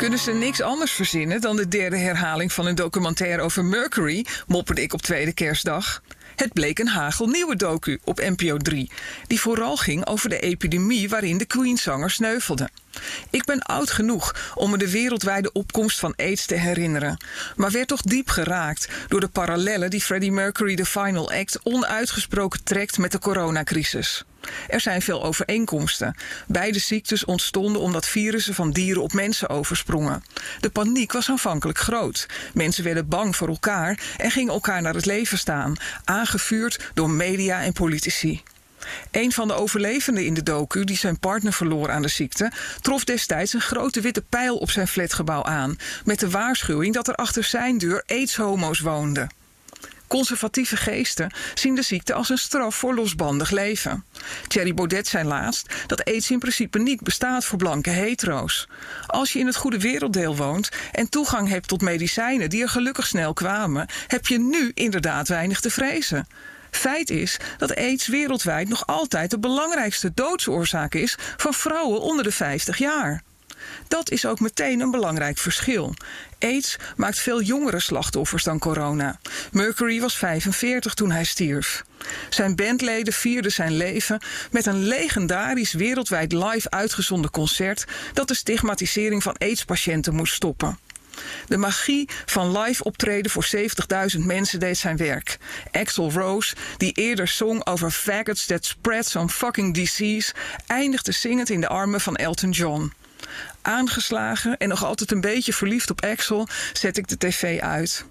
Kunnen 0.00 0.18
ze 0.18 0.32
niks 0.32 0.60
anders 0.60 0.92
verzinnen 0.92 1.40
dan 1.40 1.56
de 1.56 1.68
derde 1.68 1.96
herhaling 1.96 2.52
van 2.52 2.66
een 2.66 2.74
documentaire 2.74 3.42
over 3.42 3.64
Mercury, 3.64 4.26
mopperde 4.46 4.82
ik 4.82 4.92
op 4.92 5.02
tweede 5.02 5.32
kerstdag. 5.32 6.02
Het 6.36 6.52
bleek 6.52 6.78
een 6.78 6.88
hagelnieuwe 6.88 7.56
docu 7.56 7.98
op 8.04 8.20
NPO 8.20 8.56
3, 8.56 8.90
die 9.26 9.40
vooral 9.40 9.76
ging 9.76 10.06
over 10.06 10.28
de 10.28 10.38
epidemie 10.38 11.08
waarin 11.08 11.38
de 11.38 11.44
Queen-zanger 11.44 12.10
sneuvelde. 12.10 12.68
Ik 13.30 13.44
ben 13.44 13.62
oud 13.62 13.90
genoeg 13.90 14.52
om 14.54 14.70
me 14.70 14.78
de 14.78 14.90
wereldwijde 14.90 15.52
opkomst 15.52 15.98
van 15.98 16.14
AIDS 16.16 16.46
te 16.46 16.54
herinneren, 16.54 17.24
maar 17.56 17.70
werd 17.70 17.88
toch 17.88 18.02
diep 18.02 18.28
geraakt 18.28 18.88
door 19.08 19.20
de 19.20 19.28
parallellen 19.28 19.90
die 19.90 20.00
Freddie 20.00 20.32
Mercury 20.32 20.74
de 20.74 20.86
Final 20.86 21.32
Act 21.32 21.58
onuitgesproken 21.62 22.64
trekt 22.64 22.98
met 22.98 23.12
de 23.12 23.18
coronacrisis. 23.18 24.24
Er 24.68 24.80
zijn 24.80 25.02
veel 25.02 25.22
overeenkomsten. 25.22 26.14
Beide 26.46 26.78
ziektes 26.78 27.24
ontstonden 27.24 27.82
omdat 27.82 28.06
virussen 28.06 28.54
van 28.54 28.70
dieren 28.70 29.02
op 29.02 29.12
mensen 29.12 29.48
oversprongen. 29.48 30.24
De 30.60 30.70
paniek 30.70 31.12
was 31.12 31.30
aanvankelijk 31.30 31.78
groot. 31.78 32.26
Mensen 32.54 32.84
werden 32.84 33.08
bang 33.08 33.36
voor 33.36 33.48
elkaar 33.48 34.00
en 34.16 34.30
gingen 34.30 34.52
elkaar 34.52 34.82
naar 34.82 34.94
het 34.94 35.06
leven 35.06 35.38
staan, 35.38 35.76
aangevuurd 36.04 36.90
door 36.94 37.10
media 37.10 37.62
en 37.62 37.72
politici. 37.72 38.42
Een 39.10 39.32
van 39.32 39.48
de 39.48 39.54
overlevenden 39.54 40.26
in 40.26 40.34
de 40.34 40.42
docu, 40.42 40.84
die 40.84 40.96
zijn 40.96 41.18
partner 41.18 41.52
verloor 41.52 41.90
aan 41.90 42.02
de 42.02 42.08
ziekte, 42.08 42.52
trof 42.80 43.04
destijds 43.04 43.52
een 43.52 43.60
grote 43.60 44.00
witte 44.00 44.22
pijl 44.28 44.56
op 44.56 44.70
zijn 44.70 44.88
flatgebouw 44.88 45.42
aan, 45.42 45.76
met 46.04 46.20
de 46.20 46.30
waarschuwing 46.30 46.94
dat 46.94 47.08
er 47.08 47.14
achter 47.14 47.44
zijn 47.44 47.78
deur 47.78 48.02
aids-homo's 48.06 48.78
woonden. 48.80 49.28
Conservatieve 50.06 50.76
geesten 50.76 51.32
zien 51.54 51.74
de 51.74 51.82
ziekte 51.82 52.14
als 52.14 52.28
een 52.28 52.38
straf 52.38 52.74
voor 52.74 52.94
losbandig 52.94 53.50
leven. 53.50 54.04
Thierry 54.46 54.74
Baudet 54.74 55.06
zei 55.06 55.24
laatst 55.24 55.74
dat 55.86 56.04
aids 56.04 56.30
in 56.30 56.38
principe 56.38 56.78
niet 56.78 57.00
bestaat 57.00 57.44
voor 57.44 57.58
blanke 57.58 57.90
hetero's. 57.90 58.68
Als 59.06 59.32
je 59.32 59.38
in 59.38 59.46
het 59.46 59.56
goede 59.56 59.78
werelddeel 59.78 60.36
woont 60.36 60.68
en 60.92 61.08
toegang 61.08 61.48
hebt 61.48 61.68
tot 61.68 61.80
medicijnen 61.80 62.50
die 62.50 62.62
er 62.62 62.68
gelukkig 62.68 63.06
snel 63.06 63.32
kwamen, 63.32 63.88
heb 64.06 64.26
je 64.26 64.38
nu 64.38 64.70
inderdaad 64.74 65.28
weinig 65.28 65.60
te 65.60 65.70
vrezen. 65.70 66.26
Feit 66.70 67.10
is 67.10 67.36
dat 67.58 67.76
aids 67.76 68.06
wereldwijd 68.06 68.68
nog 68.68 68.86
altijd 68.86 69.30
de 69.30 69.38
belangrijkste 69.38 70.10
doodsoorzaak 70.14 70.94
is 70.94 71.16
van 71.36 71.54
vrouwen 71.54 72.00
onder 72.00 72.24
de 72.24 72.32
50 72.32 72.78
jaar. 72.78 73.22
Dat 73.88 74.10
is 74.10 74.26
ook 74.26 74.40
meteen 74.40 74.80
een 74.80 74.90
belangrijk 74.90 75.38
verschil. 75.38 75.94
AIDS 76.38 76.76
maakt 76.96 77.18
veel 77.18 77.42
jongere 77.42 77.80
slachtoffers 77.80 78.44
dan 78.44 78.58
corona. 78.58 79.20
Mercury 79.52 80.00
was 80.00 80.16
45 80.16 80.94
toen 80.94 81.10
hij 81.10 81.24
stierf. 81.24 81.84
Zijn 82.28 82.56
bandleden 82.56 83.12
vierden 83.12 83.52
zijn 83.52 83.76
leven 83.76 84.20
met 84.50 84.66
een 84.66 84.84
legendarisch 84.84 85.72
wereldwijd 85.72 86.32
live 86.32 86.70
uitgezonden 86.70 87.30
concert 87.30 87.84
dat 88.12 88.28
de 88.28 88.34
stigmatisering 88.34 89.22
van 89.22 89.36
AIDS-patiënten 89.38 90.14
moest 90.14 90.34
stoppen. 90.34 90.78
De 91.46 91.56
magie 91.56 92.08
van 92.26 92.58
live 92.58 92.84
optreden 92.84 93.30
voor 93.30 93.46
70.000 94.16 94.24
mensen 94.24 94.60
deed 94.60 94.78
zijn 94.78 94.96
werk. 94.96 95.38
Axel 95.70 96.12
Rose, 96.12 96.54
die 96.76 96.92
eerder 96.92 97.28
zong 97.28 97.66
over 97.66 97.90
faggots 97.90 98.46
that 98.46 98.64
spread 98.64 99.06
some 99.06 99.28
fucking 99.28 99.74
disease, 99.74 100.34
eindigde 100.66 101.12
zingend 101.12 101.50
in 101.50 101.60
de 101.60 101.68
armen 101.68 102.00
van 102.00 102.16
Elton 102.16 102.50
John. 102.50 102.92
Aangeslagen 103.62 104.56
en 104.58 104.68
nog 104.68 104.84
altijd 104.84 105.10
een 105.10 105.20
beetje 105.20 105.52
verliefd 105.52 105.90
op 105.90 106.04
Axel 106.04 106.48
zet 106.72 106.96
ik 106.96 107.08
de 107.08 107.18
tv 107.18 107.60
uit. 107.60 108.04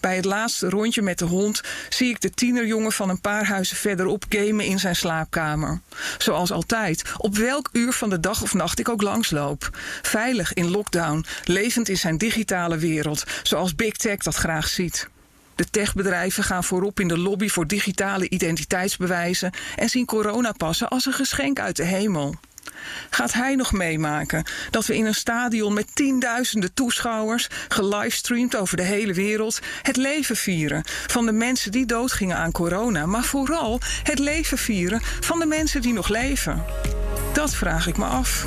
Bij 0.00 0.16
het 0.16 0.24
laatste 0.24 0.68
rondje 0.68 1.02
met 1.02 1.18
de 1.18 1.24
hond 1.24 1.60
zie 1.88 2.08
ik 2.08 2.20
de 2.20 2.30
tienerjongen 2.30 2.92
van 2.92 3.08
een 3.08 3.20
paar 3.20 3.46
huizen 3.46 3.76
verderop 3.76 4.24
gamen 4.28 4.64
in 4.64 4.78
zijn 4.78 4.96
slaapkamer. 4.96 5.80
Zoals 6.18 6.52
altijd, 6.52 7.02
op 7.16 7.36
welk 7.36 7.68
uur 7.72 7.92
van 7.92 8.10
de 8.10 8.20
dag 8.20 8.42
of 8.42 8.54
nacht 8.54 8.78
ik 8.78 8.88
ook 8.88 9.02
langsloop. 9.02 9.78
Veilig 10.02 10.52
in 10.52 10.70
lockdown, 10.70 11.24
levend 11.44 11.88
in 11.88 11.96
zijn 11.96 12.18
digitale 12.18 12.76
wereld, 12.76 13.24
zoals 13.42 13.74
Big 13.74 13.92
Tech 13.92 14.18
dat 14.18 14.34
graag 14.34 14.68
ziet. 14.68 15.08
De 15.54 15.70
techbedrijven 15.70 16.44
gaan 16.44 16.64
voorop 16.64 17.00
in 17.00 17.08
de 17.08 17.18
lobby 17.18 17.48
voor 17.48 17.66
digitale 17.66 18.28
identiteitsbewijzen 18.28 19.52
en 19.76 19.88
zien 19.88 20.06
coronapassen 20.06 20.88
als 20.88 21.06
een 21.06 21.12
geschenk 21.12 21.60
uit 21.60 21.76
de 21.76 21.84
hemel. 21.84 22.34
Gaat 23.10 23.32
hij 23.32 23.54
nog 23.54 23.72
meemaken 23.72 24.44
dat 24.70 24.86
we 24.86 24.96
in 24.96 25.06
een 25.06 25.14
stadion 25.14 25.74
met 25.74 25.94
tienduizenden 25.94 26.74
toeschouwers, 26.74 27.48
gelivestreamd 27.68 28.56
over 28.56 28.76
de 28.76 28.82
hele 28.82 29.12
wereld, 29.12 29.58
het 29.82 29.96
leven 29.96 30.36
vieren 30.36 30.82
van 31.06 31.26
de 31.26 31.32
mensen 31.32 31.72
die 31.72 31.86
doodgingen 31.86 32.36
aan 32.36 32.52
corona, 32.52 33.06
maar 33.06 33.24
vooral 33.24 33.80
het 34.02 34.18
leven 34.18 34.58
vieren 34.58 35.00
van 35.02 35.38
de 35.38 35.46
mensen 35.46 35.82
die 35.82 35.92
nog 35.92 36.08
leven? 36.08 36.64
Dat 37.32 37.54
vraag 37.54 37.86
ik 37.86 37.96
me 37.96 38.04
af. 38.04 38.46